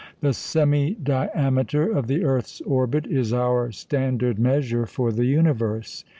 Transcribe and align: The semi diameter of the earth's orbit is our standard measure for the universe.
The 0.21 0.33
semi 0.33 0.95
diameter 0.95 1.91
of 1.95 2.07
the 2.07 2.23
earth's 2.23 2.59
orbit 2.61 3.05
is 3.05 3.31
our 3.33 3.71
standard 3.71 4.39
measure 4.39 4.87
for 4.87 5.11
the 5.11 5.25
universe. 5.25 6.03